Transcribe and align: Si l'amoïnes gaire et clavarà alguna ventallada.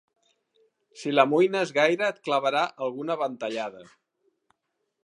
Si 1.01 1.13
l'amoïnes 1.13 1.75
gaire 1.75 2.09
et 2.09 2.19
clavarà 2.29 2.65
alguna 2.87 3.21
ventallada. 3.25 3.89